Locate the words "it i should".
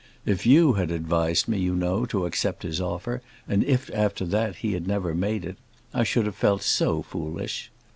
5.45-6.25